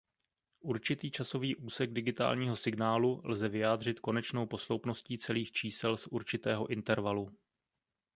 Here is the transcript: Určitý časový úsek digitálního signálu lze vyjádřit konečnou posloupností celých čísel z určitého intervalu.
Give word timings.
Určitý 0.59 1.11
časový 1.11 1.55
úsek 1.55 1.93
digitálního 1.93 2.55
signálu 2.55 3.21
lze 3.23 3.49
vyjádřit 3.49 3.99
konečnou 3.99 4.45
posloupností 4.47 5.17
celých 5.17 5.51
čísel 5.51 5.97
z 5.97 6.07
určitého 6.07 6.67
intervalu. 6.67 7.31